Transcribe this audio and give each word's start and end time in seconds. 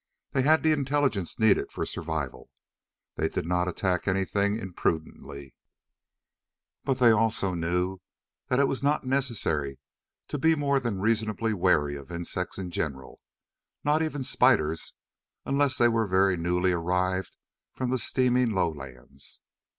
They 0.31 0.41
had 0.41 0.63
the 0.63 0.71
intelligence 0.71 1.37
needed 1.37 1.71
for 1.71 1.85
survival. 1.85 2.49
They 3.17 3.29
did 3.29 3.45
not 3.45 3.67
attack 3.67 4.07
anything 4.07 4.55
imprudently, 4.55 5.53
but 6.83 6.97
they 6.97 7.11
also 7.11 7.53
knew 7.53 7.99
that 8.47 8.59
it 8.59 8.67
was 8.67 8.81
not 8.81 9.05
necessary 9.05 9.77
to 10.29 10.39
be 10.39 10.55
more 10.55 10.79
than 10.79 11.01
reasonably 11.01 11.53
wary 11.53 11.95
of 11.97 12.09
insects 12.11 12.57
in 12.57 12.71
general, 12.71 13.19
not 13.83 14.01
even 14.01 14.23
spiders 14.23 14.95
unless 15.45 15.77
they 15.77 15.87
were 15.87 16.07
very 16.07 16.35
newly 16.35 16.71
arrived 16.71 17.35
from 17.75 17.91
the 17.91 17.99
steaming 17.99 18.49
lowlands. 18.49 19.39